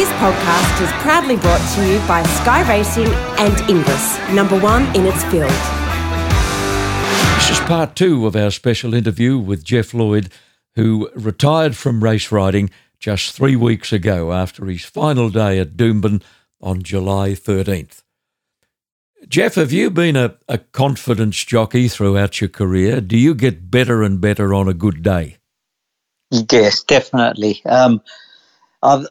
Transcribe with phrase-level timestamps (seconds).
[0.00, 5.04] This podcast is proudly brought to you by Sky Racing and Inglis, number one in
[5.04, 5.50] its field.
[7.36, 10.32] This is part two of our special interview with Jeff Lloyd,
[10.74, 16.22] who retired from race riding just three weeks ago after his final day at Doomben
[16.62, 18.02] on July 13th.
[19.28, 23.02] Jeff, have you been a, a confidence jockey throughout your career?
[23.02, 25.36] Do you get better and better on a good day?
[26.30, 27.60] Yes, definitely.
[27.66, 28.00] Um,
[28.82, 29.06] I've,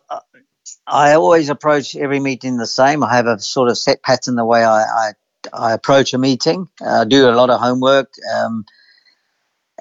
[0.89, 3.03] I always approach every meeting the same.
[3.03, 5.11] I have a sort of set pattern the way I, I,
[5.53, 6.67] I approach a meeting.
[6.85, 8.11] I do a lot of homework.
[8.35, 8.65] Um,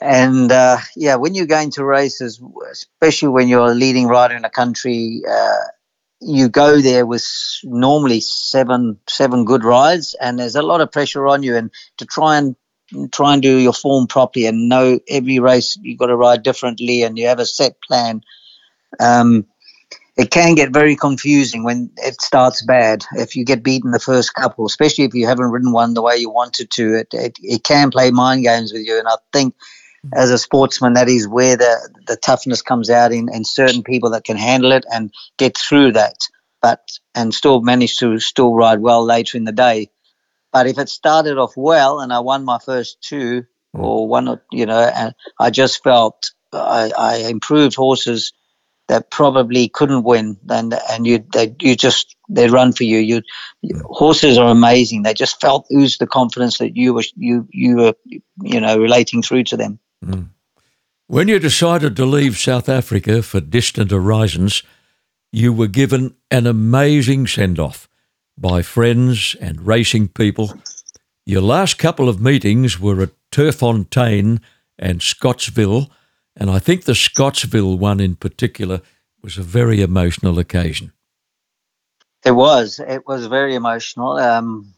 [0.00, 2.40] and uh, yeah, when you're going to races,
[2.70, 5.56] especially when you're a leading rider in a country, uh,
[6.20, 7.26] you go there with
[7.64, 11.56] normally seven seven good rides, and there's a lot of pressure on you.
[11.56, 12.56] And to try and
[13.12, 17.02] try and do your form properly and know every race you've got to ride differently,
[17.02, 18.22] and you have a set plan.
[19.00, 19.46] Um,
[20.18, 23.04] it can get very confusing when it starts bad.
[23.12, 26.16] If you get beaten the first couple, especially if you haven't ridden one the way
[26.16, 28.98] you wanted to, it, it, it can play mind games with you.
[28.98, 30.18] And I think mm-hmm.
[30.18, 34.10] as a sportsman, that is where the, the toughness comes out in, in certain people
[34.10, 36.16] that can handle it and get through that,
[36.60, 39.88] but and still manage to still ride well later in the day.
[40.52, 43.84] But if it started off well and I won my first two mm-hmm.
[43.84, 48.32] or one, you know, and I just felt I, I improved horses
[48.88, 52.98] that probably couldn't win, and and you they you just they run for you.
[52.98, 53.22] You
[53.84, 55.02] horses are amazing.
[55.02, 59.22] They just felt ooze the confidence that you were you you were you know relating
[59.22, 59.78] through to them.
[60.04, 60.28] Mm.
[61.06, 64.62] When you decided to leave South Africa for distant horizons,
[65.32, 67.88] you were given an amazing send off
[68.36, 70.52] by friends and racing people.
[71.24, 74.40] Your last couple of meetings were at Turffontein
[74.78, 75.90] and Scottsville
[76.38, 78.80] and I think the Scottsville one in particular
[79.22, 80.92] was a very emotional occasion.
[82.24, 82.80] It was.
[82.80, 84.12] It was very emotional.
[84.12, 84.72] Um,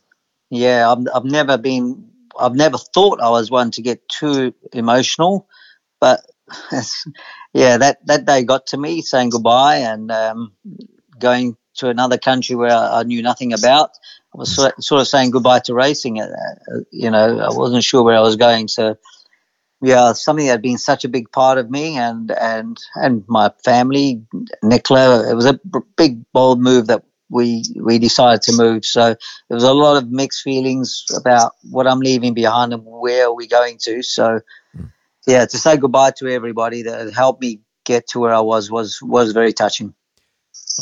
[0.48, 5.46] yeah, I've, I've never been, I've never thought I was one to get too emotional,
[6.00, 6.20] but
[7.52, 10.52] yeah, that, that day got to me saying goodbye and um,
[11.18, 13.90] going to another country where I, knew nothing about.
[14.34, 16.20] I was sort of, sort of saying goodbye to racing.
[16.20, 16.30] Uh,
[16.90, 18.68] you know, I wasn't sure where I was going.
[18.68, 18.96] So
[19.82, 23.50] yeah, something that had been such a big part of me and and and my
[23.64, 24.22] family.
[24.62, 25.58] Nicola, it was a
[25.96, 28.84] big bold move that we we decided to move.
[28.84, 29.14] So
[29.48, 33.34] there was a lot of mixed feelings about what I'm leaving behind and where are
[33.34, 34.02] we going to.
[34.02, 34.40] So
[35.26, 39.00] yeah, to say goodbye to everybody that helped me get to where I was was
[39.00, 39.94] was very touching.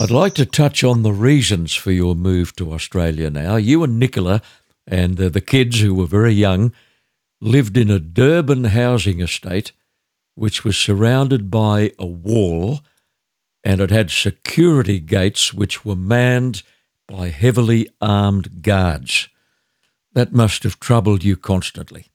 [0.00, 3.56] I'd like to touch on the reasons for your move to Australia now.
[3.56, 4.42] You and Nicola
[4.86, 6.72] and uh, the kids who were very young
[7.40, 9.72] lived in a Durban housing estate
[10.34, 12.80] which was surrounded by a wall
[13.64, 16.62] and it had security gates which were manned
[17.06, 19.28] by heavily armed guards.
[20.12, 22.06] That must have troubled you constantly.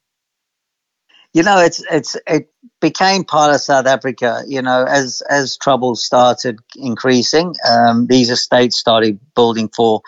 [1.34, 4.44] You know, it's it's it became part of South Africa.
[4.48, 10.02] You know, as as trouble started increasing, um, these estates started building for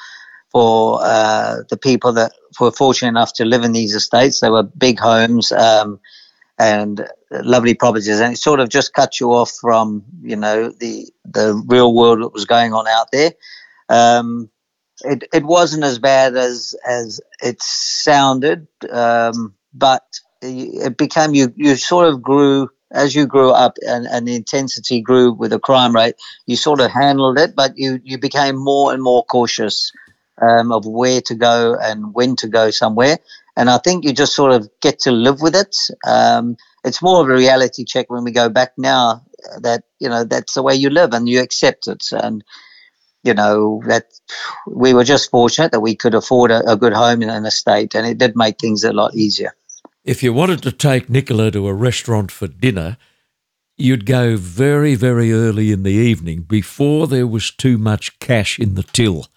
[0.56, 4.40] for uh, the people that were fortunate enough to live in these estates.
[4.40, 6.00] They were big homes um,
[6.58, 11.10] and lovely properties, and it sort of just cut you off from you know the
[11.26, 13.34] the real world that was going on out there.
[13.90, 14.50] Um,
[15.02, 20.06] it it wasn't as bad as as it sounded, um, but
[20.42, 25.02] it became you you sort of grew as you grew up and, and the intensity
[25.02, 26.16] grew with the crime rate,
[26.46, 29.92] you sort of handled it, but you, you became more and more cautious
[30.42, 33.18] um, of where to go and when to go somewhere.
[33.58, 35.76] And I think you just sort of get to live with it.
[36.06, 39.26] Um, it's more of a reality check when we go back now
[39.62, 42.04] that, you know, that's the way you live and you accept it.
[42.12, 42.44] And,
[43.24, 44.06] you know, that
[44.68, 47.96] we were just fortunate that we could afford a, a good home in an estate
[47.96, 49.56] and it did make things a lot easier.
[50.04, 52.98] If you wanted to take Nicola to a restaurant for dinner,
[53.78, 58.76] you'd go very, very early in the evening before there was too much cash in
[58.76, 59.28] the till.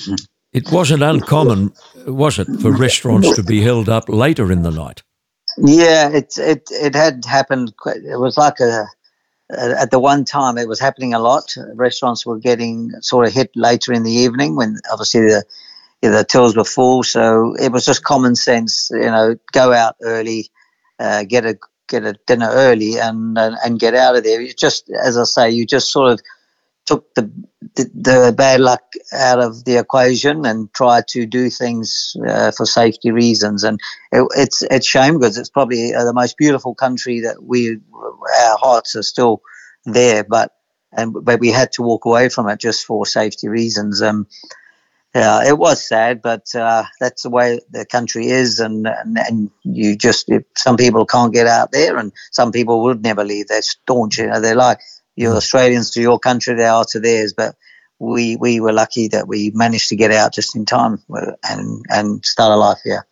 [0.00, 0.14] Mm-hmm.
[0.58, 1.72] It wasn't uncommon,
[2.04, 5.04] was it, for restaurants to be held up later in the night?
[5.56, 7.72] Yeah, it it it had happened.
[7.86, 8.86] It was like a
[9.50, 11.54] at the one time it was happening a lot.
[11.74, 15.44] Restaurants were getting sort of hit later in the evening when obviously the
[16.02, 17.04] the tills were full.
[17.04, 20.50] So it was just common sense, you know, go out early,
[20.98, 21.56] uh, get a
[21.88, 24.40] get a dinner early, and, and and get out of there.
[24.40, 26.20] It's just as I say, you just sort of
[26.88, 27.30] took the,
[27.76, 28.82] the, the bad luck
[29.12, 33.62] out of the equation and tried to do things uh, for safety reasons.
[33.62, 33.78] And
[34.10, 37.78] it, it's it's a shame because it's probably uh, the most beautiful country that we
[38.40, 39.42] our hearts are still
[39.84, 40.52] there, but
[40.90, 44.00] and but we had to walk away from it just for safety reasons.
[44.00, 44.26] Um,
[45.14, 49.50] yeah, it was sad, but uh, that's the way the country is, and, and and
[49.64, 53.48] you just some people can't get out there, and some people would never leave.
[53.48, 54.40] They're staunch, you know.
[54.40, 54.78] They're like
[55.18, 55.36] you're mm.
[55.36, 57.34] Australians to your country, they are to theirs.
[57.36, 57.56] But
[57.98, 61.02] we we were lucky that we managed to get out just in time
[61.42, 63.06] and and start a life here.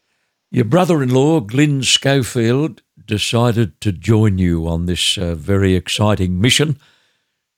[0.50, 6.78] Your brother-in-law, Glyn Schofield, decided to join you on this uh, very exciting mission.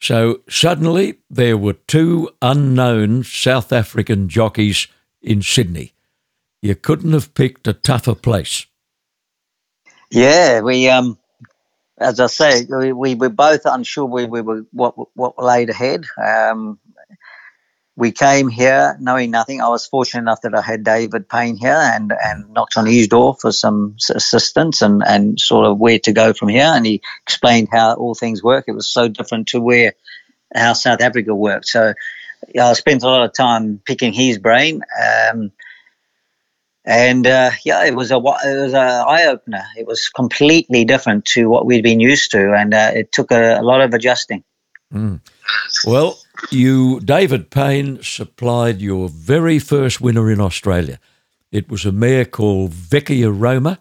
[0.00, 4.86] So suddenly there were two unknown South African jockeys
[5.20, 5.92] in Sydney.
[6.62, 8.66] You couldn't have picked a tougher place.
[10.10, 11.18] Yeah, we um,
[12.00, 16.04] as I say, we, we were both unsure we, we were what what laid ahead.
[16.22, 16.78] Um,
[17.96, 19.60] we came here knowing nothing.
[19.60, 23.08] I was fortunate enough that I had David Payne here and, and knocked on his
[23.08, 26.62] door for some assistance and, and sort of where to go from here.
[26.68, 28.66] And he explained how all things work.
[28.68, 29.94] It was so different to where
[30.54, 31.66] how South Africa worked.
[31.66, 31.92] So
[32.58, 34.82] I spent a lot of time picking his brain.
[35.02, 35.50] Um,
[36.88, 38.20] and uh, yeah, it was a it
[38.62, 39.62] was a eye opener.
[39.76, 43.60] It was completely different to what we'd been used to, and uh, it took a,
[43.60, 44.42] a lot of adjusting.
[44.92, 45.20] Mm.
[45.84, 46.18] Well,
[46.50, 50.98] you, David Payne, supplied your very first winner in Australia.
[51.52, 53.78] It was a mare called Vecchia Roma.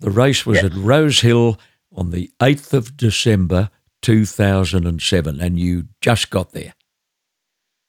[0.00, 1.58] The race was at Rose Hill
[1.96, 3.70] on the 8th of December
[4.02, 6.74] 2007, and you just got there.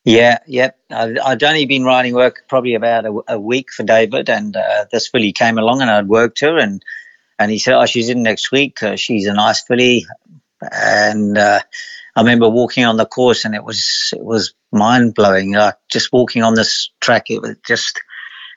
[0.06, 0.78] Yeah, yep.
[0.92, 5.08] I'd, only been riding work probably about a, a week for David, and uh, this
[5.08, 6.84] filly came along, and I'd worked her, and
[7.40, 8.84] and he said, "Oh, she's in next week.
[8.84, 10.06] Uh, she's a nice filly,"
[10.62, 11.60] and uh,
[12.16, 15.54] I remember walking on the course and it was it was mind blowing.
[15.54, 18.00] Like just walking on this track, it was just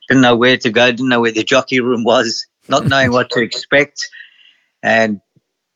[0.08, 3.30] didn't know where to go, didn't know where the jockey room was, not knowing what
[3.30, 4.08] to expect,
[4.82, 5.20] and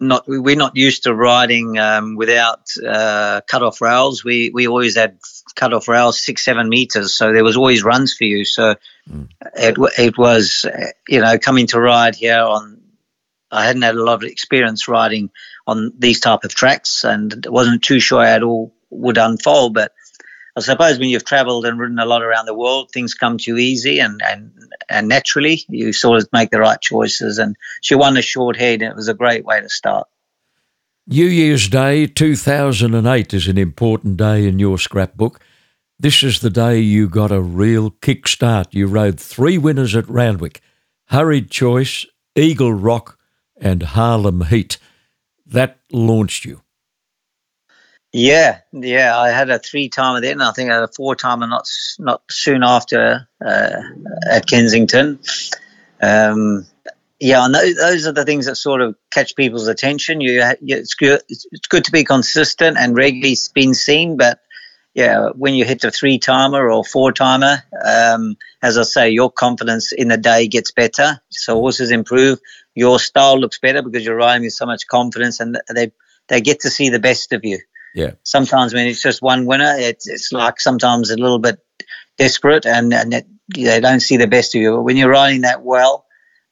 [0.03, 4.25] not we're not used to riding um, without uh, cut off rails.
[4.25, 5.19] We we always had
[5.55, 8.45] cut off rails six seven meters, so there was always runs for you.
[8.45, 8.75] So
[9.09, 9.29] mm.
[9.55, 10.67] it it was
[11.09, 12.81] you know coming to ride here on.
[13.51, 15.31] I hadn't had a lot of experience riding
[15.67, 19.75] on these type of tracks, and wasn't too sure how it all would unfold.
[19.75, 19.93] But
[20.55, 23.51] I suppose when you've travelled and ridden a lot around the world, things come to
[23.51, 24.53] you easy and, and,
[24.91, 25.65] and naturally.
[25.69, 27.39] You sort of make the right choices.
[27.39, 30.09] And she won a short head, and it was a great way to start.
[31.07, 35.41] New Year's Day 2008 is an important day in your scrapbook.
[35.99, 38.75] This is the day you got a real kick start.
[38.75, 40.61] You rode three winners at Randwick
[41.07, 42.07] Hurried Choice,
[42.37, 43.19] Eagle Rock,
[43.57, 44.79] and Harlem Heat
[45.47, 46.62] that launched you.
[48.13, 50.43] Yeah, yeah, I had a three timer then.
[50.43, 51.67] I think I had a four timer not
[51.99, 53.83] not soon after uh,
[54.31, 55.19] at Kensington.
[56.03, 56.67] Um,
[57.19, 60.21] yeah, and those, those are the things that sort of catch people's attention.
[60.21, 64.41] You, it's good, it's good to be consistent and regularly being seen, but
[64.93, 69.31] yeah, when you hit the three timer or four timer, um, as I say, your
[69.31, 71.21] confidence in the day gets better.
[71.31, 72.41] So horses improve.
[72.75, 75.93] Your style looks better because you're riding with so much confidence, and they
[76.29, 77.61] they get to see the best of you.
[77.95, 78.13] Yeah.
[78.23, 81.59] Sometimes when it's just one winner, it's it's like sometimes a little bit
[82.19, 84.77] desperate, and and it, they don't see the best of you.
[84.77, 86.07] But when you're riding that well,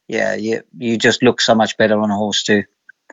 [0.09, 2.65] yeah, you you just look so much better on a horse too.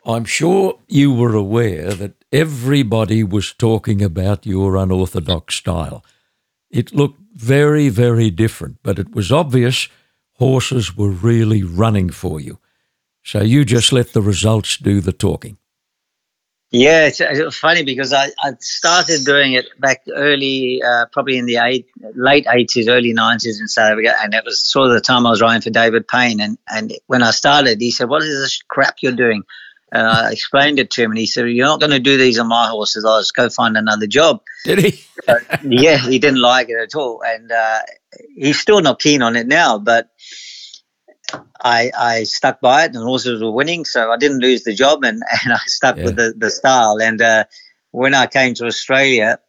[0.06, 6.04] I'm sure you were aware that everybody was talking about your unorthodox style.
[6.70, 9.90] It looked very, very different, but it was obvious
[10.38, 12.60] horses were really running for you.
[13.24, 15.58] So you just let the results do the talking.
[16.70, 21.46] Yeah, it's, it's funny because I, I, started doing it back early, uh, probably in
[21.46, 24.14] the eight, late 80s, early 90s in South Africa.
[24.22, 26.42] And it was sort of the time I was riding for David Payne.
[26.42, 29.44] And, and when I started, he said, What is this crap you're doing?
[29.90, 32.38] And I explained it to him, and he said, "You're not going to do these
[32.40, 33.06] on my horses.
[33.06, 35.06] I'll just go find another job." Did he?
[35.64, 37.80] yeah, he didn't like it at all, and uh,
[38.36, 39.78] he's still not keen on it now.
[39.78, 40.10] But
[41.62, 45.04] I, I stuck by it, and horses were winning, so I didn't lose the job,
[45.04, 46.06] and, and I stuck yeah.
[46.06, 47.02] with the, the style.
[47.02, 47.46] And uh,
[47.92, 49.40] when I came to Australia,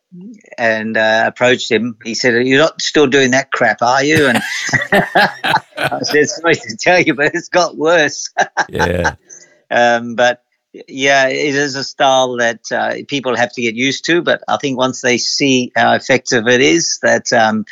[0.57, 1.97] and uh, approached him.
[2.05, 4.39] He said, "You're not still doing that crap, are you?" And
[4.93, 8.33] I said, "Sorry to tell you, but it's got worse."
[8.69, 9.17] yeah.
[9.71, 10.43] Um, but
[10.73, 14.23] yeah, it is a style that uh, people have to get used to.
[14.23, 17.67] But I think once they see how effective it is, that um,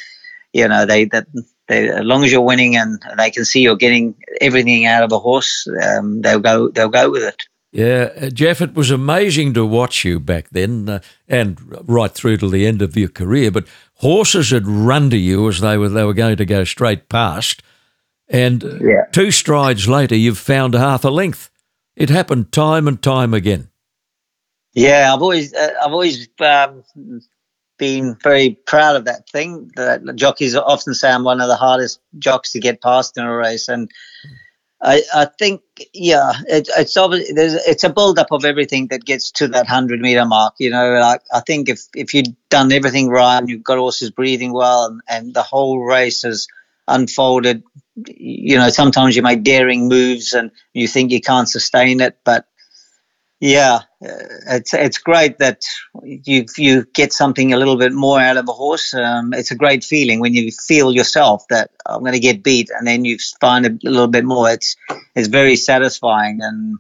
[0.53, 1.27] you know they that
[1.69, 5.13] they, as long as you're winning and they can see you're getting everything out of
[5.13, 7.43] a horse, um, they'll go they'll go with it.
[7.73, 12.39] Yeah, uh, Jeff, it was amazing to watch you back then uh, and right through
[12.39, 13.51] to the end of your career.
[13.51, 17.09] But horses had run to you as they were they were going to go straight
[17.09, 17.63] past,
[18.29, 19.05] and yeah.
[19.13, 21.51] two strides later, you've found half a length.
[21.97, 23.69] It happened time and time again.
[24.73, 26.83] Yeah, I've always uh, I've always um,
[27.79, 29.71] been very proud of that thing.
[29.77, 33.35] That jockeys often say I'm one of the hardest jocks to get past in a
[33.35, 33.91] race, and
[34.81, 39.31] I, I think yeah, it, it's obviously it's a build up of everything that gets
[39.33, 40.55] to that hundred meter mark.
[40.59, 44.11] You know, like I think if if you've done everything right and you've got horses
[44.11, 46.47] breathing well and, and the whole race has
[46.89, 47.63] unfolded,
[48.07, 52.47] you know, sometimes you make daring moves and you think you can't sustain it, but
[53.41, 54.09] yeah, uh,
[54.49, 55.63] it's it's great that
[56.03, 58.95] you you get something a little bit more out of a horse.
[58.95, 62.71] Um, it's a great feeling when you feel yourself that I'm going to get beat,
[62.71, 64.51] and then you find a little bit more.
[64.51, 64.77] It's
[65.15, 66.79] it's very satisfying, and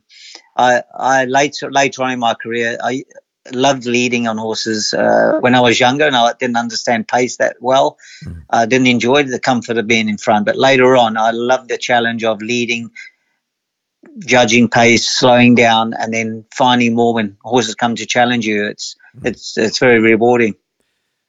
[0.57, 3.05] I I later later on in my career I
[3.53, 7.57] loved leading on horses uh, when I was younger, and I didn't understand pace that
[7.61, 7.99] well.
[8.25, 8.45] Mm.
[8.49, 11.77] I didn't enjoy the comfort of being in front, but later on I loved the
[11.77, 12.93] challenge of leading
[14.19, 18.67] judging pace, slowing down, and then finding more when horses come to challenge you.
[18.67, 20.55] It's it's it's very rewarding.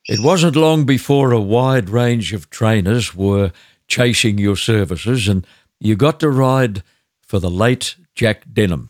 [0.07, 3.51] It wasn't long before a wide range of trainers were
[3.87, 5.45] chasing your services, and
[5.79, 6.83] you got to ride
[7.21, 8.89] for the late Jack Denham,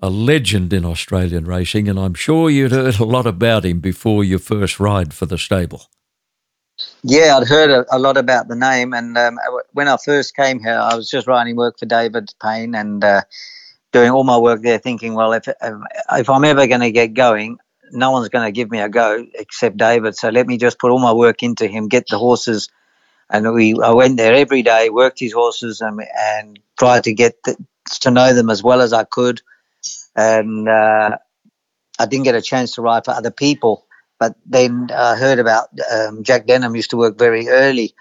[0.00, 4.24] a legend in Australian racing, and I'm sure you'd heard a lot about him before
[4.24, 5.86] your first ride for the stable.
[7.04, 9.38] Yeah, I'd heard a, a lot about the name, and um,
[9.72, 13.22] when I first came here, I was just writing work for David Payne and uh,
[13.90, 17.58] doing all my work there, thinking, well, if if I'm ever going to get going,
[17.90, 20.14] no one's going to give me a go except David.
[20.16, 22.68] So let me just put all my work into him, get the horses,
[23.28, 27.42] and we I went there every day, worked his horses, and and tried to get
[27.42, 27.56] the,
[28.02, 29.42] to know them as well as I could,
[30.14, 31.18] and uh,
[31.98, 33.86] I didn't get a chance to ride for other people
[34.22, 37.92] but then I uh, heard about um, Jack Denham used to work very early,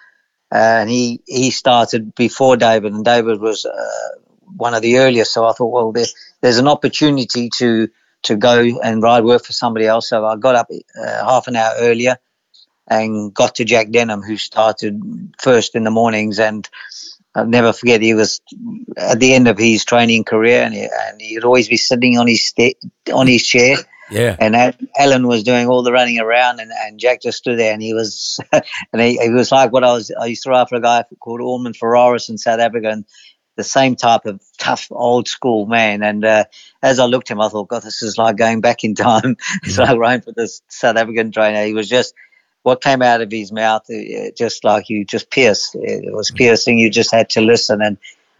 [0.51, 4.09] and he he started before David, and David was uh,
[4.55, 5.33] one of the earliest.
[5.33, 6.05] So I thought, well, there,
[6.41, 7.87] there's an opportunity to
[8.27, 10.09] to go and ride work for somebody else.
[10.09, 12.17] So I got up uh, half an hour earlier
[12.87, 15.01] and got to Jack Denham, who started
[15.39, 16.39] first in the mornings.
[16.39, 16.69] And
[17.33, 18.41] I'll never forget, he was
[18.95, 20.87] at the end of his training career, and, he,
[21.29, 22.77] he'd always be sitting on his st-
[23.11, 23.77] on his chair
[24.11, 24.35] yeah.
[24.39, 27.81] And Alan was doing all the running around, and, and Jack just stood there, and
[27.81, 30.11] he was, and he, he was like what I was.
[30.11, 33.05] I used to ride for a guy called Ormond Ferraris in South Africa, and
[33.55, 36.03] the same type of tough old school man.
[36.03, 36.45] And uh,
[36.81, 39.37] as I looked at him, I thought, God, this is like going back in time.
[39.63, 41.65] it's like running for this South African trainer.
[41.65, 42.13] He was just
[42.63, 45.75] what came out of his mouth, uh, just like you just pierced.
[45.75, 46.77] It was piercing.
[46.77, 47.97] You just had to listen, and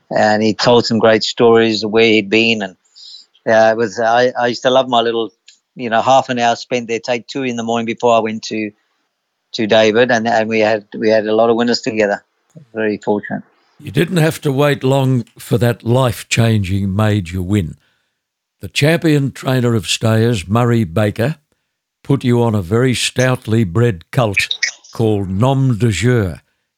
[0.10, 2.78] and he told some great stories of where he'd been, and
[3.46, 4.00] yeah, it was.
[4.00, 5.32] I, I used to love my little
[5.75, 7.00] you know half an hour spent there.
[7.00, 8.72] Take two in the morning before I went to
[9.54, 12.24] to David, and and we had we had a lot of winners together.
[12.74, 13.44] Very fortunate.
[13.80, 17.78] You didn't have to wait long for that life changing major win.
[18.60, 21.38] The champion trainer of stayers, Murray Baker,
[22.04, 24.56] put you on a very stoutly bred colt
[24.94, 26.36] called Nom du Jeu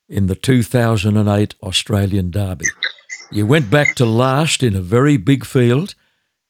[0.08, 2.68] in the 2008 Australian Derby.
[3.32, 5.96] You went back to last in a very big field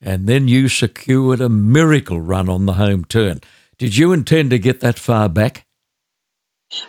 [0.04, 3.40] and then you secured a miracle run on the home turn.
[3.78, 5.66] Did you intend to get that far back?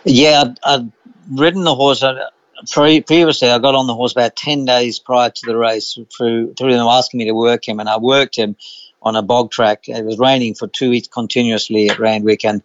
[0.03, 0.91] Yeah, I'd, I'd
[1.31, 2.03] ridden the horse.
[2.03, 2.29] Uh,
[2.71, 6.73] previously, I got on the horse about 10 days prior to the race through, through
[6.73, 8.55] them asking me to work him, and I worked him
[9.01, 9.87] on a bog track.
[9.87, 12.61] It was raining for two weeks continuously at Randwick, and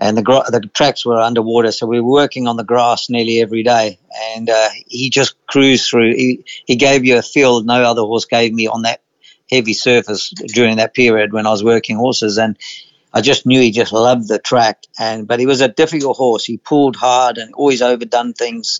[0.00, 3.62] and the the tracks were underwater, so we were working on the grass nearly every
[3.62, 4.00] day.
[4.32, 6.14] And uh, he just cruised through.
[6.14, 9.01] He he gave you a field no other horse gave me on that
[9.52, 12.58] heavy surface during that period when I was working horses, and
[13.12, 14.84] I just knew he just loved the track.
[14.98, 16.44] And but he was a difficult horse.
[16.44, 18.78] He pulled hard and always overdone things.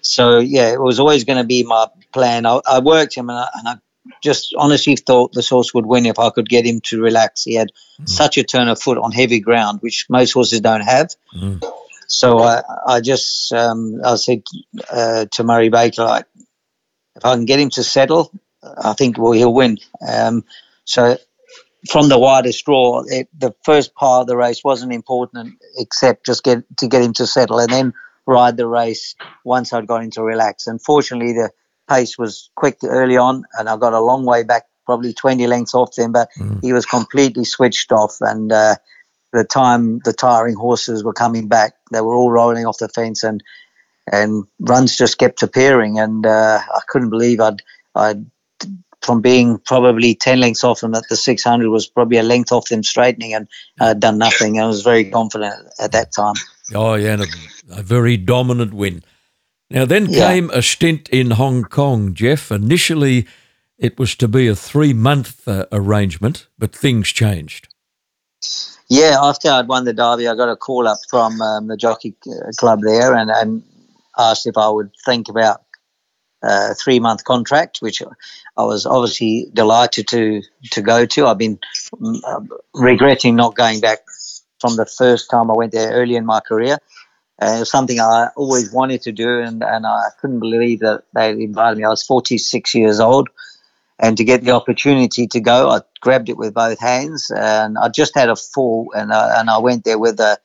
[0.00, 2.46] So yeah, it was always going to be my plan.
[2.46, 3.74] I, I worked him, and I, and I,
[4.22, 7.44] just honestly thought this horse would win if I could get him to relax.
[7.44, 8.08] He had mm.
[8.08, 11.14] such a turn of foot on heavy ground, which most horses don't have.
[11.36, 11.62] Mm.
[12.06, 14.42] So I, I just um, I said
[14.90, 16.24] uh, to Murray Baker, like,
[17.16, 19.78] if I can get him to settle, I think well, he'll win.
[20.06, 20.44] Um,
[20.84, 21.16] so
[21.88, 26.42] from the widest draw, it, the first part of the race wasn't important except just
[26.42, 27.94] get to get him to settle and then
[28.26, 30.66] ride the race once I'd got him to relax.
[30.66, 31.50] Unfortunately, the
[31.88, 35.74] pace was quick early on, and I got a long way back, probably 20 lengths
[35.74, 36.60] off him, but mm.
[36.62, 38.16] he was completely switched off.
[38.20, 38.76] And uh,
[39.32, 43.22] the time the tiring horses were coming back, they were all rolling off the fence,
[43.22, 43.42] and
[44.10, 45.98] and runs just kept appearing.
[45.98, 47.62] And uh, I couldn't believe I'd
[47.94, 48.26] I'd
[49.02, 52.68] from being probably 10 lengths off them at the 600 was probably a length off
[52.68, 53.48] them straightening and
[53.80, 54.60] uh, done nothing.
[54.60, 56.34] I was very confident at that time.
[56.74, 57.26] Oh, yeah, and a,
[57.78, 59.02] a very dominant win.
[59.70, 60.28] Now, then yeah.
[60.28, 62.50] came a stint in Hong Kong, Jeff.
[62.50, 63.26] Initially,
[63.78, 67.68] it was to be a three month uh, arrangement, but things changed.
[68.88, 72.16] Yeah, after I'd won the Derby, I got a call up from um, the jockey
[72.26, 73.62] uh, club there and, and
[74.16, 75.62] asked if I would think about
[76.74, 78.02] three month contract, which
[78.56, 80.42] I was obviously delighted to
[80.72, 81.26] to go to.
[81.26, 81.58] I've been
[82.24, 82.40] uh,
[82.74, 84.00] regretting not going back
[84.60, 86.78] from the first time I went there early in my career.
[87.40, 91.04] Uh, it was something I always wanted to do, and, and I couldn't believe that
[91.14, 91.84] they invited me.
[91.84, 93.28] I was 46 years old,
[93.98, 97.30] and to get the opportunity to go, I grabbed it with both hands.
[97.30, 100.38] And I just had a fall, and I, and I went there with a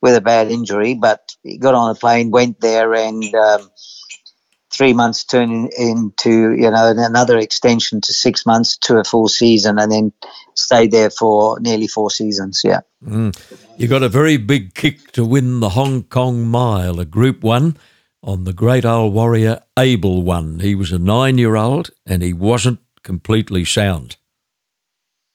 [0.00, 3.70] with a bad injury, but got on a plane, went there, and um,
[4.72, 9.78] three months turning into you know another extension to six months to a full season,
[9.78, 10.12] and then
[10.54, 12.62] stayed there for nearly four seasons.
[12.64, 12.80] Yeah.
[13.04, 13.36] Mm.
[13.76, 17.76] You got a very big kick to win the Hong Kong Mile, a Group One,
[18.22, 20.60] on the great old warrior Able One.
[20.60, 24.16] He was a nine-year-old, and he wasn't completely sound.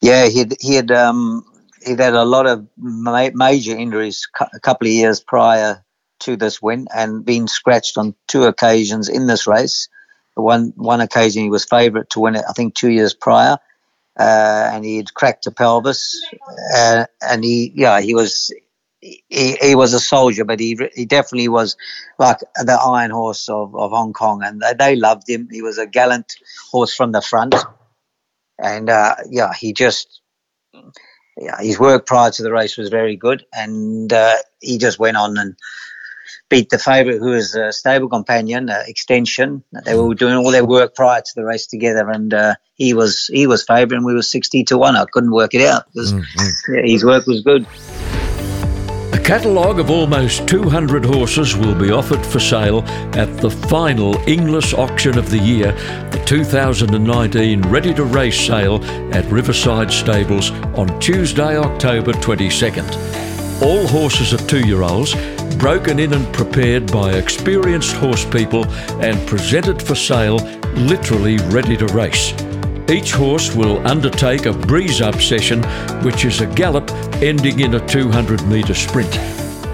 [0.02, 1.44] Yeah, he he had um,
[1.86, 5.84] he'd had a lot of ma- major injuries a couple of years prior
[6.20, 9.90] to this win and been scratched on two occasions in this race.
[10.36, 13.58] One one occasion he was favourite to win it, I think two years prior,
[14.20, 16.22] uh, and he had cracked a pelvis,
[16.76, 18.54] uh, and he yeah he was.
[19.00, 21.78] He, he was a soldier, but he he definitely was
[22.18, 25.48] like the iron horse of, of Hong Kong, and they, they loved him.
[25.52, 26.34] He was a gallant
[26.72, 27.54] horse from the front,
[28.58, 30.22] and uh, yeah, he just
[31.38, 35.18] yeah, his work prior to the race was very good, and uh, he just went
[35.18, 35.56] on and
[36.50, 39.64] beat the favourite, who was a stable companion, uh, Extension.
[39.86, 43.30] They were doing all their work prior to the race together, and uh, he was
[43.32, 44.96] he was favourite, and we were sixty to one.
[44.96, 46.76] I couldn't work it out because mm-hmm.
[46.76, 47.66] yeah, his work was good.
[49.14, 52.84] A catalogue of almost 200 horses will be offered for sale
[53.16, 55.72] at the final Inglis auction of the year,
[56.12, 63.62] the 2019 Ready to Race sale at Riverside Stables on Tuesday, October 22nd.
[63.62, 65.16] All horses are two year olds
[65.56, 68.66] broken in and prepared by experienced horse people
[69.02, 70.38] and presented for sale,
[70.76, 72.34] literally ready to race.
[72.90, 75.62] Each horse will undertake a breeze up session,
[76.04, 76.90] which is a gallop
[77.22, 79.14] ending in a 200 metre sprint.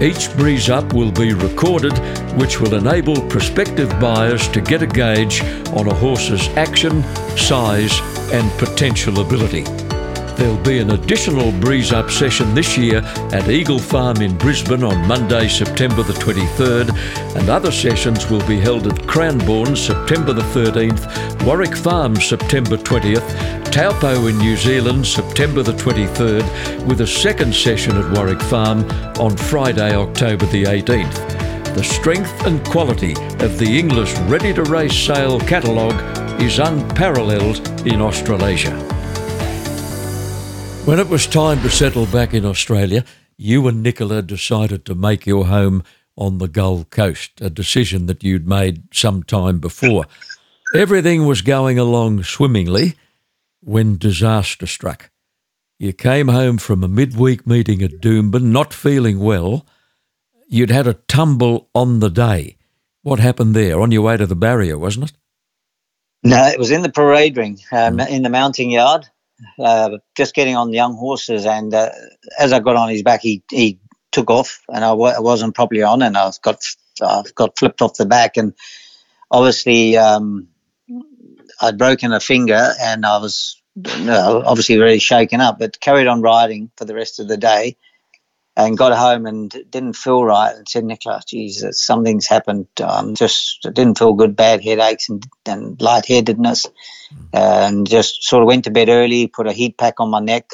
[0.02, 1.96] Each breeze up will be recorded,
[2.36, 7.04] which will enable prospective buyers to get a gauge on a horse's action,
[7.36, 8.00] size,
[8.32, 9.83] and potential ability.
[10.36, 15.06] There'll be an additional Breeze Up session this year at Eagle Farm in Brisbane on
[15.06, 16.90] Monday, September the 23rd,
[17.36, 23.70] and other sessions will be held at Cranbourne September the 13th, Warwick Farm September 20th,
[23.70, 28.84] Taupo in New Zealand September the 23rd, with a second session at Warwick Farm
[29.20, 31.74] on Friday, October the 18th.
[31.76, 38.00] The strength and quality of the Inglis Ready to Race sale catalogue is unparalleled in
[38.00, 38.93] Australasia.
[40.84, 43.06] When it was time to settle back in Australia,
[43.38, 45.82] you and Nicola decided to make your home
[46.14, 50.04] on the Gold Coast, a decision that you'd made some time before.
[50.74, 52.96] Everything was going along swimmingly
[53.60, 55.10] when disaster struck.
[55.78, 59.64] You came home from a midweek meeting at Doomben, not feeling well.
[60.48, 62.58] You'd had a tumble on the day.
[63.00, 63.80] What happened there?
[63.80, 65.16] On your way to the barrier, wasn't it?
[66.22, 69.08] No, it was in the parade ring, um, in the mounting yard
[69.58, 71.46] uh, just getting on the young horses.
[71.46, 71.90] And uh,
[72.38, 73.78] as I got on his back, he, he
[74.12, 76.62] took off, and I w- I wasn't properly on, and I got
[77.02, 78.54] I got flipped off the back, and
[79.30, 80.48] obviously um,
[81.60, 83.60] I'd broken a finger, and I was
[84.08, 87.76] obviously very shaken up, but carried on riding for the rest of the day.
[88.56, 90.54] And got home and didn't feel right.
[90.54, 92.68] And said, Nicola, Jesus, something's happened.
[92.80, 96.66] Um, just didn't feel good, bad headaches and, and lightheadedness
[97.32, 100.50] and just sort of went to bed early, put a heat pack on my neck,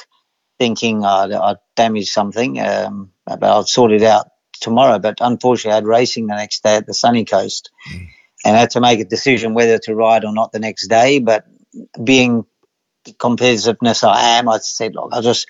[0.58, 4.28] thinking I'd, I'd damaged something, um, but I'll sort it out
[4.60, 4.98] tomorrow.
[4.98, 8.08] But unfortunately, I had racing the next day at the sunny coast, mm.
[8.44, 11.18] and I had to make a decision whether to ride or not the next day.
[11.18, 11.46] But
[12.02, 12.44] being
[13.04, 15.48] the competitiveness I am, I said, look, I'll just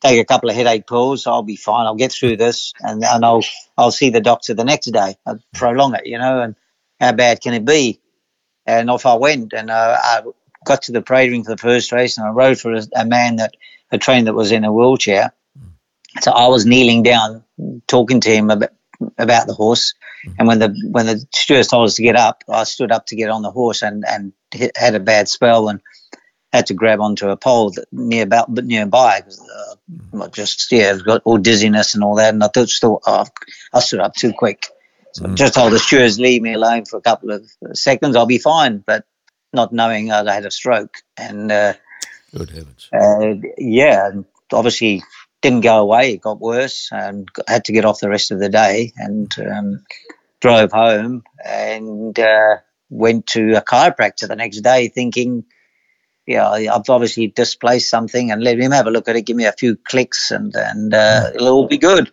[0.00, 1.26] take a couple of headache pills.
[1.26, 1.86] I'll be fine.
[1.86, 3.44] I'll get through this, and, and I'll
[3.76, 5.16] I'll see the doctor the next day.
[5.26, 6.40] I'll prolong it, you know.
[6.40, 6.56] And
[6.98, 8.00] how bad can it be?
[8.66, 10.22] And off I went, and uh, I
[10.64, 13.04] got to the parade ring for the first race, and I rode for a, a
[13.04, 13.54] man that
[13.90, 15.32] a train that was in a wheelchair.
[16.20, 17.44] So I was kneeling down,
[17.86, 18.70] talking to him about,
[19.16, 19.94] about the horse.
[20.38, 23.16] And when the when the steward told us to get up, I stood up to
[23.16, 25.80] get on the horse and and hit, had a bad spell and
[26.52, 29.40] had to grab onto a pole that near about nearby because
[30.14, 32.34] uh, just yeah, got all dizziness and all that.
[32.34, 33.26] And I thought still oh,
[33.72, 34.66] I stood up too quick.
[35.12, 35.34] So mm.
[35.36, 38.16] just told the stewards leave me alone for a couple of seconds.
[38.16, 38.78] I'll be fine.
[38.78, 39.04] But
[39.52, 40.98] not knowing I had a stroke.
[41.16, 41.74] And uh,
[42.34, 44.10] good heavens, uh, yeah,
[44.52, 45.02] obviously
[45.42, 46.14] didn't go away.
[46.14, 49.84] It got worse, and had to get off the rest of the day, and um,
[50.40, 52.56] drove home and uh,
[52.88, 55.44] went to a chiropractor the next day, thinking,
[56.30, 59.46] yeah, I've obviously displaced something, and let him have a look at it, give me
[59.46, 62.12] a few clicks, and and uh, it'll all be good.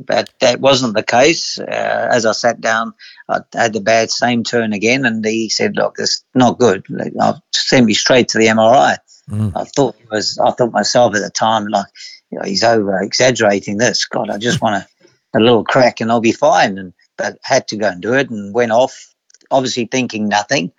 [0.00, 1.58] But that wasn't the case.
[1.58, 2.94] Uh, as I sat down,
[3.28, 6.86] I had the bad same turn again, and he said, "Look, this not good.
[7.20, 8.96] I'll send me straight to the MRI."
[9.30, 9.52] Mm.
[9.54, 10.38] I thought was.
[10.38, 11.86] I thought myself at the time, like,
[12.30, 14.06] you know, he's over exaggerating this.
[14.06, 16.78] God, I just want a, a little crack, and I'll be fine.
[16.78, 19.14] And but had to go and do it, and went off,
[19.50, 20.72] obviously thinking nothing,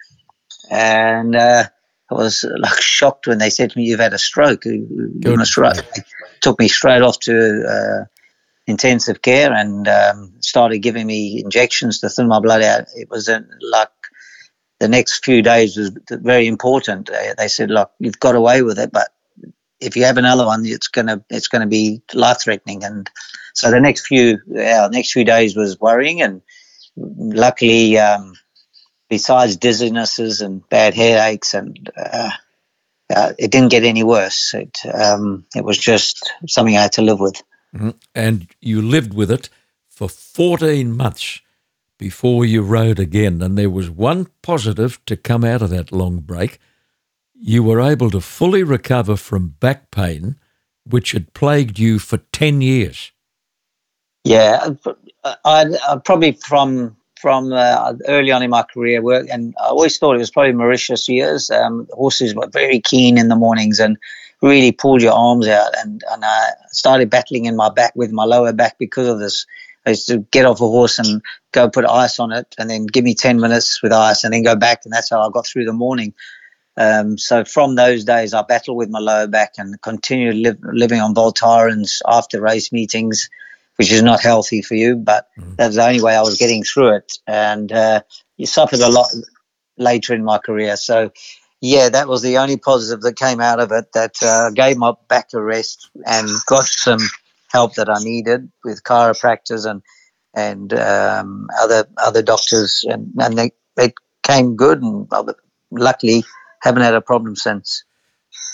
[0.71, 1.35] and.
[1.35, 1.65] Uh,
[2.09, 5.57] I was like shocked when they said to me, "You've had a stroke." You must
[5.57, 5.81] right.
[6.41, 8.05] Took me straight off to uh,
[8.65, 12.87] intensive care and um, started giving me injections to thin my blood out.
[12.95, 13.89] It was a, like
[14.79, 17.07] the next few days was very important.
[17.07, 19.09] They, they said, "Look, you've got away with it, but
[19.79, 23.09] if you have another one, it's gonna it's gonna be life threatening." And
[23.53, 26.41] so the next few our next few days was worrying, and
[26.95, 28.33] luckily, um,
[29.09, 32.31] besides dizzinesses and bad headaches, and uh,
[33.13, 34.53] uh, it didn't get any worse.
[34.53, 37.41] It um, it was just something I had to live with.
[37.75, 37.91] Mm-hmm.
[38.15, 39.49] And you lived with it
[39.87, 41.41] for 14 months
[41.97, 43.41] before you rode again.
[43.41, 46.59] And there was one positive to come out of that long break.
[47.33, 50.37] You were able to fully recover from back pain,
[50.85, 53.11] which had plagued you for 10 years.
[54.23, 54.71] Yeah,
[55.45, 59.97] I, I probably from from uh, early on in my career work, and I always
[59.97, 61.49] thought it was probably Mauritius years.
[61.49, 63.97] Um, horses were very keen in the mornings, and
[64.41, 68.23] really pulled your arms out and, and I started battling in my back with my
[68.23, 69.45] lower back because of this.
[69.85, 71.21] I used to get off a horse and
[71.53, 74.43] go put ice on it and then give me 10 minutes with ice and then
[74.43, 74.81] go back.
[74.83, 76.13] And that's how I got through the morning.
[76.75, 80.99] Um, so from those days, I battled with my lower back and continued live, living
[80.99, 83.29] on Voltarens after race meetings,
[83.77, 85.55] which is not healthy for you, but mm.
[85.55, 87.13] that was the only way I was getting through it.
[87.27, 88.01] And uh,
[88.35, 89.07] you suffered a lot
[89.77, 90.75] later in my career.
[90.77, 91.11] So
[91.61, 93.93] yeah, that was the only positive that came out of it.
[93.93, 96.99] That uh, gave my back a rest and got some
[97.51, 99.81] help that I needed with chiropractors and
[100.33, 105.07] and um, other other doctors, and, and they, they came good, and
[105.71, 106.23] luckily
[106.61, 107.83] haven't had a problem since.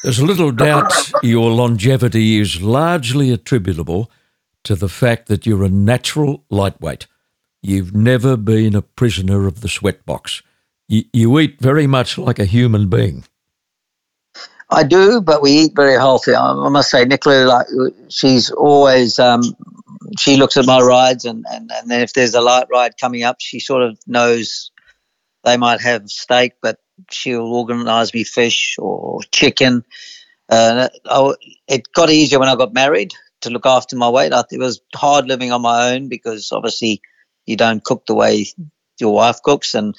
[0.04, 4.10] There's little doubt your longevity is largely attributable
[4.64, 7.08] to the fact that you're a natural lightweight.
[7.62, 10.42] You've never been a prisoner of the sweatbox
[10.88, 13.24] you, you eat very much like a human being.
[14.70, 16.34] I do, but we eat very healthy.
[16.34, 17.68] I, must say, Nicola, like
[18.10, 19.44] she's always um,
[20.18, 23.24] she looks at my rides, and, and and then if there's a light ride coming
[23.24, 24.72] up, she sort of knows
[25.44, 26.80] they might have steak, but
[27.12, 29.84] she'll organise me fish or chicken.
[30.50, 31.34] Uh, I,
[31.68, 34.34] it got easier when I got married to look after my weight.
[34.52, 37.02] it was hard living on my own because obviously
[37.46, 38.46] you don't cook the way
[39.00, 39.96] your wife cooks, and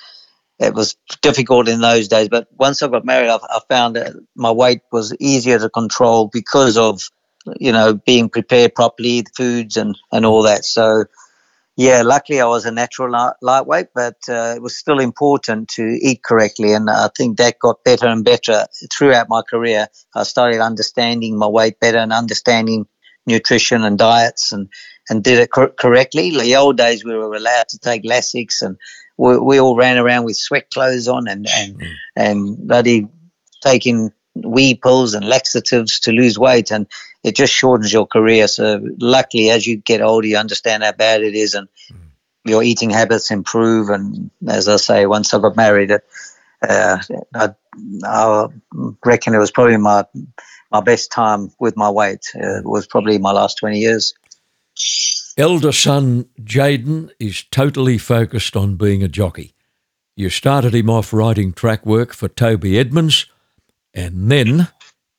[0.58, 2.28] it was difficult in those days.
[2.28, 6.30] But once I got married, I, I, found that my weight was easier to control
[6.32, 7.02] because of,
[7.58, 10.64] you know, being prepared properly, the foods and, and all that.
[10.64, 11.04] So,
[11.76, 15.82] yeah, luckily I was a natural light, lightweight, but uh, it was still important to
[15.82, 16.72] eat correctly.
[16.72, 19.88] And I think that got better and better throughout my career.
[20.14, 22.86] I started understanding my weight better and understanding
[23.26, 24.68] nutrition and diets and,
[25.08, 26.30] and did it cor- correctly.
[26.30, 28.76] The old days we were allowed to take Lasix and
[29.16, 31.92] we, we all ran around with sweat clothes on and and mm.
[32.16, 33.08] and bloody
[33.62, 36.86] taking wee pills and laxatives to lose weight, and
[37.22, 38.48] it just shortens your career.
[38.48, 41.98] So luckily, as you get older, you understand how bad it is, and mm.
[42.44, 43.90] your eating habits improve.
[43.90, 46.98] And as I say, once I got married, uh,
[47.34, 47.54] I,
[48.04, 48.46] I
[49.04, 50.04] reckon it was probably my
[50.70, 52.26] my best time with my weight.
[52.34, 54.14] Uh, was probably my last twenty years.
[55.36, 59.54] Elder son Jaden is totally focused on being a jockey.
[60.16, 63.26] You started him off riding track work for Toby Edmonds,
[63.92, 64.68] and then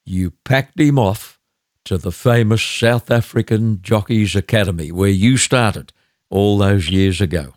[0.06, 1.40] you packed him off
[1.86, 5.92] to the famous South African Jockeys Academy, where you started
[6.30, 7.54] all those years ago.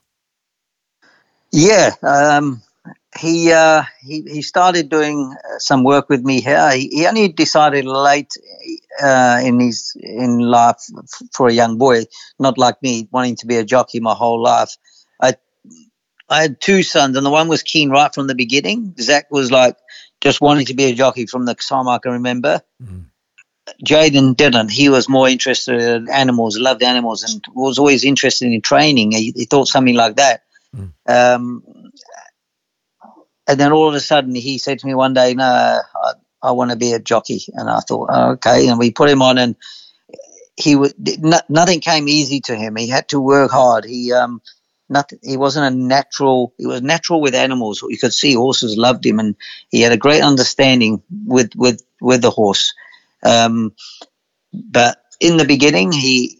[1.53, 2.63] Yeah, um,
[3.17, 6.71] he, uh, he he started doing uh, some work with me here.
[6.73, 8.33] He, he only decided late
[9.03, 10.83] uh, in his in life
[11.33, 12.05] for a young boy,
[12.39, 14.77] not like me, wanting to be a jockey my whole life.
[15.21, 15.35] I
[16.29, 18.95] I had two sons, and the one was keen right from the beginning.
[19.01, 19.77] Zach was like
[20.21, 22.61] just wanting to be a jockey from the time I can remember.
[22.83, 23.07] Mm.
[23.85, 24.71] Jaden didn't.
[24.71, 29.13] He was more interested in animals, loved animals, and was always interested in training.
[29.13, 30.43] He, he thought something like that.
[30.75, 30.93] Mm.
[31.07, 31.63] Um,
[33.49, 36.53] and then all of a sudden, he said to me one day, "No, I, I
[36.53, 39.39] want to be a jockey." And I thought, oh, "Okay." And we put him on,
[39.39, 39.57] and
[40.57, 40.95] he was
[41.49, 42.77] nothing came easy to him.
[42.77, 43.85] He had to work hard.
[43.87, 44.43] He um,
[44.89, 45.19] nothing.
[45.23, 46.53] He wasn't a natural.
[46.59, 47.83] He was natural with animals.
[47.89, 49.35] You could see horses loved him, and
[49.71, 52.75] he had a great understanding with with with the horse.
[53.25, 53.73] Um,
[54.53, 56.38] but in the beginning, he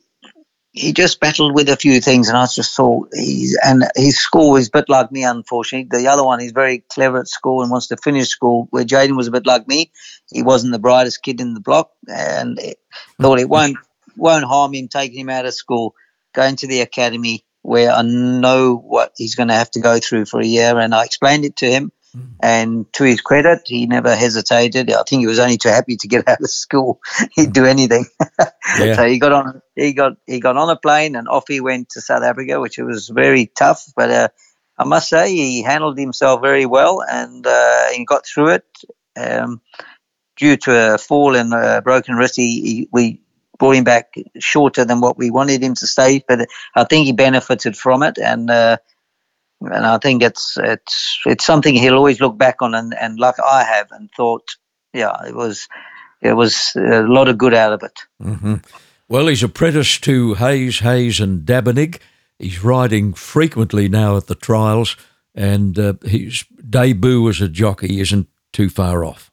[0.73, 4.57] he just battled with a few things, and I just thought he's and his school
[4.57, 5.25] is a bit like me.
[5.25, 8.69] Unfortunately, the other one he's very clever at school and wants to finish school.
[8.71, 9.91] Where Jaden was a bit like me,
[10.31, 12.61] he wasn't the brightest kid in the block, and
[13.21, 13.79] thought it won't
[14.17, 15.95] won't harm him taking him out of school,
[16.35, 20.27] going to the academy where I know what he's going to have to go through
[20.27, 21.93] for a year, and I explained it to him.
[22.41, 24.93] And to his credit, he never hesitated.
[24.93, 27.01] I think he was only too happy to get out of school.
[27.35, 28.07] He'd do anything.
[28.79, 28.97] Yeah.
[28.97, 29.63] so he got on.
[29.75, 32.77] He got he got on a plane and off he went to South Africa, which
[32.79, 33.83] was very tough.
[33.97, 34.29] But uh,
[34.77, 38.65] I must say he handled himself very well and uh, he got through it.
[39.17, 39.63] Um,
[40.37, 43.23] due to a fall and a broken wrist, he, he, we
[43.59, 46.23] brought him back shorter than what we wanted him to stay.
[46.29, 48.51] But I think he benefited from it and.
[48.51, 48.77] Uh,
[49.61, 53.41] and I think it's it's it's something he'll always look back on and, and like
[53.41, 54.45] I have and thought,
[54.93, 55.69] yeah, it was
[56.21, 58.01] it was a lot of good out of it.
[58.23, 58.55] Mm-hmm.
[59.09, 61.99] Well, he's apprenticed to Hayes, Hayes, and Dabernig.
[62.39, 64.97] He's riding frequently now at the trials,
[65.35, 69.31] and uh, his debut as a jockey isn't too far off.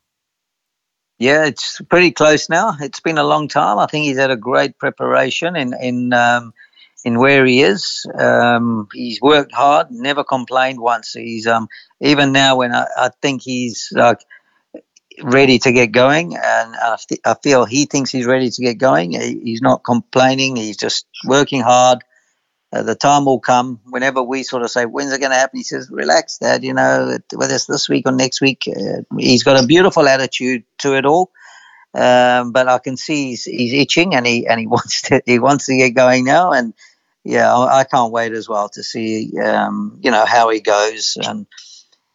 [1.20, 2.76] Yeah, it's pretty close now.
[2.80, 3.80] It's been a long time.
[3.80, 6.54] I think he's had a great preparation in in um,
[7.06, 8.06] in where he is.
[8.20, 11.14] Um, he's worked hard, never complained once.
[11.14, 11.70] He's um,
[12.02, 14.20] even now when I, I think he's like
[15.22, 18.80] ready to get going, and I, th- I, feel he thinks he's ready to get
[18.80, 19.12] going.
[19.12, 20.56] He, he's not complaining.
[20.56, 22.00] He's just working hard.
[22.74, 25.60] Uh, the time will come whenever we sort of say, "When's it going to happen?"
[25.60, 26.64] He says, "Relax, Dad.
[26.64, 30.64] You know, whether it's this week or next week." Uh, he's got a beautiful attitude
[30.80, 31.32] to it all.
[31.94, 35.38] Um, but I can see he's, he's itching and he and he wants to he
[35.38, 36.74] wants to get going now and
[37.26, 41.48] yeah, I, can't wait as well to see um, you know how he goes, and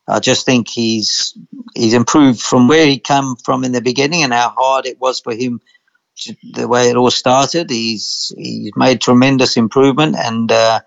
[0.06, 1.36] I just think he's
[1.74, 5.20] he's improved from where he came from in the beginning and how hard it was
[5.20, 5.60] for him.
[6.18, 10.80] To, the way it all started, he's he's made tremendous improvement, and uh,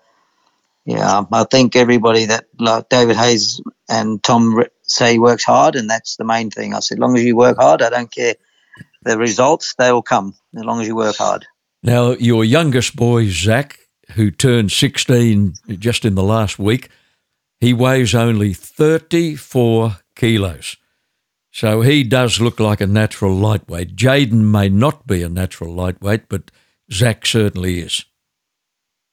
[0.86, 3.60] yeah, I think everybody that like David Hayes
[3.90, 6.72] and Tom say he works hard, and that's the main thing.
[6.72, 8.36] I said, as long as you work hard, I don't care
[9.02, 11.44] the results; they will come as long as you work hard.
[11.82, 13.78] Now, your youngest boy, Zach,
[14.12, 16.88] who turned 16 just in the last week,
[17.60, 20.76] he weighs only 34 kilos.
[21.50, 23.94] So he does look like a natural lightweight.
[23.94, 26.50] Jaden may not be a natural lightweight, but
[26.92, 28.04] Zach certainly is.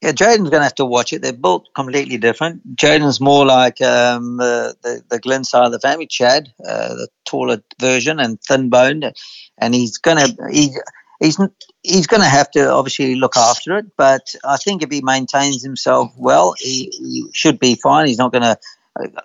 [0.02, 1.22] Yeah, Jaden's going to have to watch it.
[1.22, 2.76] They're both completely different.
[2.76, 7.08] Jaden's more like um, the, the, the Glyn side of the family, Chad, uh, the
[7.26, 9.14] taller version and thin boned,
[9.60, 10.76] and he's going to he
[11.22, 11.38] he's
[11.84, 13.86] he's going to have to obviously look after it.
[13.96, 18.08] But I think if he maintains himself well, he, he should be fine.
[18.08, 18.58] He's not going to.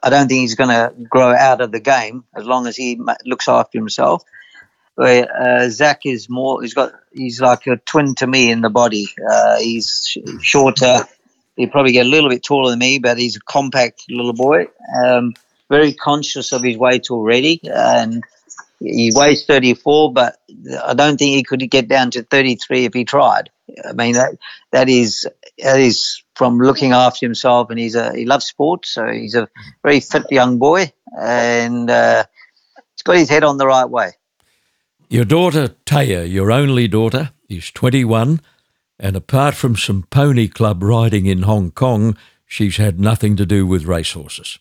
[0.02, 3.00] I don't think he's going to grow out of the game as long as he
[3.24, 4.22] looks after himself.
[4.96, 9.08] Uh, Zach is more, he's got, he's like a twin to me in the body.
[9.28, 11.00] Uh, he's sh- shorter.
[11.56, 14.68] He probably get a little bit taller than me, but he's a compact little boy.
[15.04, 15.34] Um,
[15.68, 18.22] very conscious of his weight already, and
[18.78, 20.36] he weighs 34, but
[20.84, 23.50] I don't think he could get down to 33 if he tried.
[23.84, 24.38] I mean that
[24.70, 25.26] that is
[25.58, 29.48] that is from looking after himself, and he's a he loves sports, so he's a
[29.82, 32.24] very fit young boy, and uh,
[32.94, 34.12] he's got his head on the right way.
[35.08, 38.40] Your daughter Taya, your only daughter, is 21,
[38.98, 43.66] and apart from some pony club riding in Hong Kong, she's had nothing to do
[43.66, 44.58] with racehorses.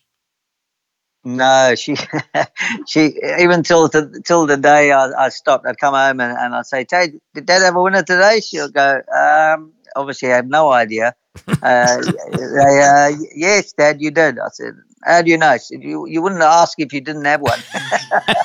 [1.26, 1.96] No, she,
[2.86, 6.54] she even till the, till the day I, I stopped, I'd come home and, and
[6.54, 10.46] I'd say, "Tay, did Dad have a winner today?" She'll go, um, "Obviously, I have
[10.46, 11.16] no idea."
[11.60, 11.96] Uh,
[12.32, 14.38] they, uh, yes, Dad, you did.
[14.38, 17.40] I said, "How do you know?" Said, "You you wouldn't ask if you didn't have
[17.40, 17.58] one."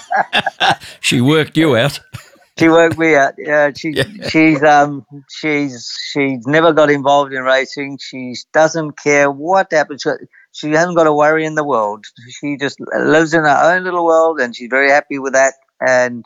[1.02, 2.00] she worked you out.
[2.58, 3.36] She worked me out.
[3.38, 4.28] Yeah, she yeah.
[4.28, 8.00] she's um she's she's never got involved in racing.
[8.02, 10.02] She doesn't care what happens.
[10.02, 10.10] She
[10.54, 12.06] hasn't got a worry in the world.
[12.30, 15.54] She just lives in her own little world, and she's very happy with that.
[15.80, 16.26] And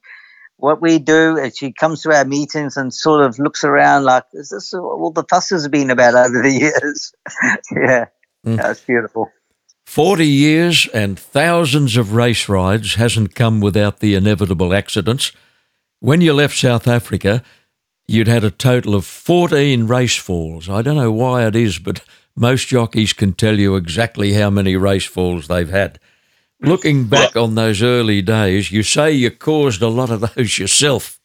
[0.58, 4.24] what we do is she comes to our meetings and sort of looks around like,
[4.34, 7.14] is this all the fuss has been about over the years?
[7.72, 8.06] yeah,
[8.46, 8.58] mm.
[8.58, 9.32] that's beautiful.
[9.86, 15.32] 40 years and thousands of race rides hasn't come without the inevitable accidents.
[16.00, 17.44] When you left South Africa,
[18.08, 20.70] you'd had a total of 14 race falls.
[20.70, 22.02] I don't know why it is, but
[22.36, 26.00] most jockeys can tell you exactly how many race falls they've had.
[26.62, 31.19] Looking back on those early days, you say you caused a lot of those yourself.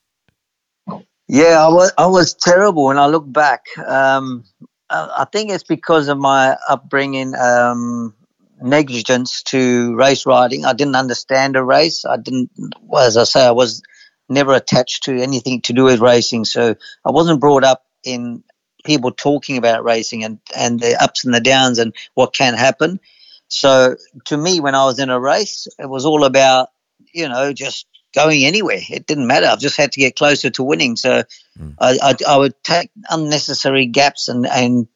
[1.28, 3.66] Yeah, I was, I was terrible when I look back.
[3.78, 4.44] Um,
[4.90, 8.14] I think it's because of my upbringing, um,
[8.60, 10.64] negligence to race riding.
[10.64, 12.04] I didn't understand a race.
[12.04, 12.50] I didn't,
[12.98, 13.82] as I say, I was
[14.28, 16.44] never attached to anything to do with racing.
[16.44, 18.42] So I wasn't brought up in
[18.84, 23.00] people talking about racing and, and the ups and the downs and what can happen.
[23.48, 26.68] So to me, when I was in a race, it was all about,
[27.12, 28.80] you know, just going anywhere.
[28.88, 29.46] It didn't matter.
[29.46, 30.96] I've just had to get closer to winning.
[30.96, 31.24] So
[31.58, 31.74] mm.
[31.78, 34.88] I, I, I, would take unnecessary gaps and, and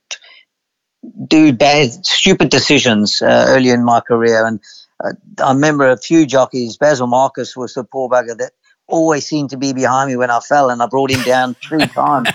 [1.26, 4.46] do bad, stupid decisions uh, early in my career.
[4.46, 4.60] And
[5.02, 6.76] uh, I remember a few jockeys.
[6.76, 8.52] Basil Marcus was the poor bugger that
[8.86, 11.86] always seemed to be behind me when I fell, and I brought him down three
[11.86, 12.28] times.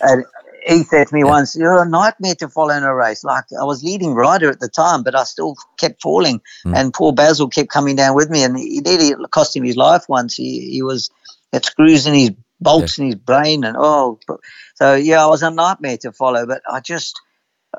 [0.00, 0.24] and
[0.66, 3.64] he said to me once, "You're a nightmare to follow in a race." Like I
[3.64, 6.76] was leading rider at the time, but I still kept falling, mm.
[6.76, 10.04] and poor Basil kept coming down with me, and he nearly cost him his life
[10.08, 10.34] once.
[10.34, 11.10] He he was
[11.52, 13.04] had screws in his bolts yeah.
[13.04, 14.18] in his brain, and oh,
[14.74, 16.46] so yeah, I was a nightmare to follow.
[16.46, 17.20] But I just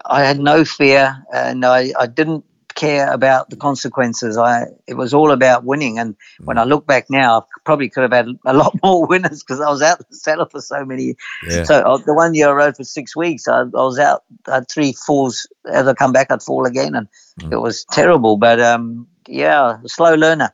[0.06, 4.38] I had no fear, and I I didn't care about the consequences.
[4.38, 6.00] I it was all about winning.
[6.00, 9.44] And when I look back now, I probably could have had a lot more winners
[9.44, 11.16] because I was out the saddle for so many.
[11.48, 11.64] Yeah.
[11.64, 14.24] So uh, the one year I rode for six weeks, I, I, was out.
[14.48, 15.48] I had three falls.
[15.72, 17.08] As I come back, I'd fall again, and
[17.40, 17.52] mm.
[17.52, 18.38] it was terrible.
[18.38, 20.54] But um, yeah, slow learner.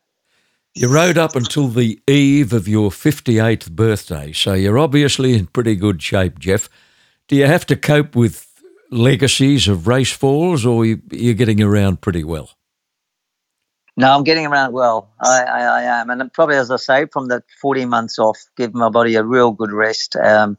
[0.76, 5.76] You rode up until the eve of your 58th birthday, so you're obviously in pretty
[5.76, 6.70] good shape, Jeff.
[7.28, 8.49] Do you have to cope with
[8.91, 12.52] legacies of race falls, or you, are getting around pretty well?
[13.97, 15.12] No, I'm getting around well.
[15.19, 18.73] I, I, I, am, and probably as I say, from the 40 months off, give
[18.73, 20.15] my body a real good rest.
[20.15, 20.58] Um,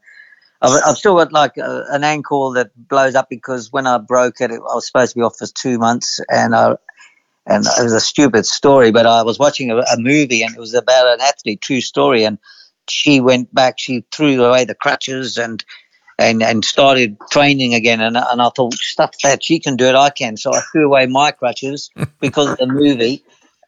[0.61, 4.41] I've, I've, still got like a, an ankle that blows up because when I broke
[4.41, 6.77] it, it, I was supposed to be off for two months, and I
[7.47, 8.91] and it was a stupid story.
[8.91, 12.25] But I was watching a, a movie, and it was about an athlete, true story,
[12.25, 12.39] and
[12.91, 15.65] she went back, she threw away the crutches, and
[16.21, 18.01] and, and started training again.
[18.01, 20.37] And, and I thought, stuff that, she can do it, I can.
[20.37, 23.25] So I threw away my crutches because of the movie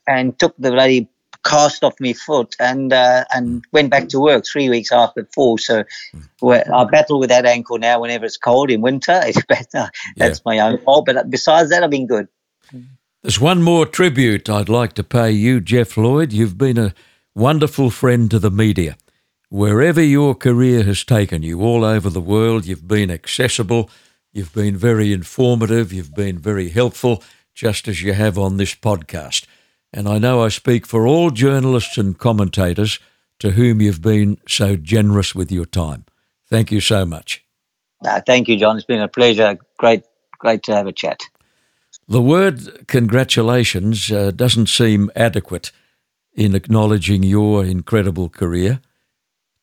[0.06, 1.08] and took the bloody
[1.44, 5.28] cast off my foot and uh, and went back to work three weeks after the
[5.34, 5.58] fall.
[5.58, 5.84] So
[6.42, 9.20] I battle with that ankle now whenever it's cold in winter.
[9.26, 9.90] It's better.
[10.16, 10.42] That's yeah.
[10.44, 11.06] my own fault.
[11.06, 12.28] But besides that, I've been good.
[13.22, 16.32] There's one more tribute I'd like to pay you, Jeff Lloyd.
[16.32, 16.94] You've been a
[17.34, 18.96] wonderful friend to the media.
[19.52, 23.90] Wherever your career has taken you, all over the world, you've been accessible,
[24.32, 27.22] you've been very informative, you've been very helpful,
[27.54, 29.44] just as you have on this podcast.
[29.92, 32.98] And I know I speak for all journalists and commentators
[33.40, 36.06] to whom you've been so generous with your time.
[36.48, 37.44] Thank you so much.
[38.02, 38.78] Uh, thank you, John.
[38.78, 39.58] It's been a pleasure.
[39.76, 40.04] Great,
[40.38, 41.20] great to have a chat.
[42.08, 45.72] The word congratulations uh, doesn't seem adequate
[46.32, 48.80] in acknowledging your incredible career.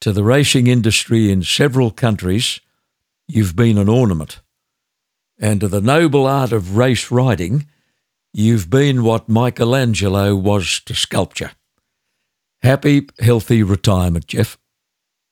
[0.02, 2.62] To the racing industry in several countries,
[3.28, 4.40] you've been an ornament.
[5.38, 7.68] And to the noble art of race riding,
[8.34, 11.52] you've been what Michelangelo was to sculpture.
[12.62, 14.58] Happy, healthy retirement, Jeff.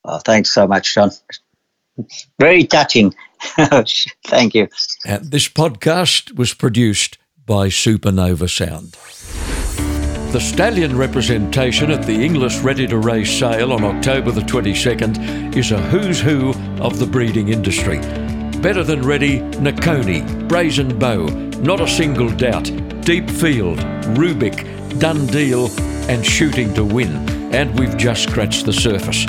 [0.03, 1.11] Oh, thanks so much, John.
[2.39, 3.13] Very touching.
[4.27, 4.67] Thank you.
[5.05, 8.95] And this podcast was produced by Supernova Sound.
[10.31, 15.71] The stallion representation at the Inglis Ready to Race sale on October the 22nd is
[15.71, 16.49] a who's who
[16.81, 17.99] of the breeding industry.
[18.61, 21.27] Better than ready, Nicconi, Brazen Beau,
[21.61, 22.65] Not a Single Doubt,
[23.01, 23.79] Deep Field,
[24.17, 25.69] Rubick, Done Deal,
[26.09, 27.15] and Shooting to Win.
[27.55, 29.25] And we've just scratched the surface.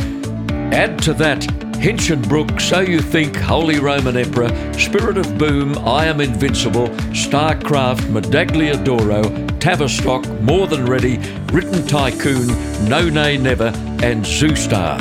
[0.73, 1.47] Add to that
[1.79, 8.83] Hinchinbrook, So You Think, Holy Roman Emperor, Spirit of Boom, I Am Invincible, Starcraft, Medaglia
[8.83, 9.23] D'Oro,
[9.61, 11.19] Tavistock, More Than Ready,
[11.53, 12.49] Written Tycoon,
[12.89, 13.69] No Nay Never,
[14.03, 15.01] and Zoustar.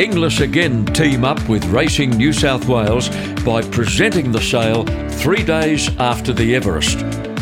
[0.00, 3.10] Inglis again team up with Racing New South Wales
[3.44, 4.84] by presenting the sale
[5.18, 6.98] three days after the Everest.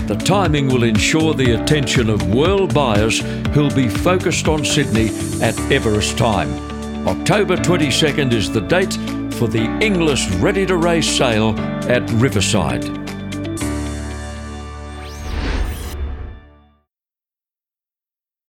[0.08, 3.20] The timing will ensure the attention of world buyers
[3.52, 5.10] who'll be focused on Sydney
[5.40, 6.73] at Everest time.
[7.06, 8.94] October 22nd is the date
[9.34, 11.54] for the Inglis Ready to Race sale
[11.86, 13.03] at Riverside.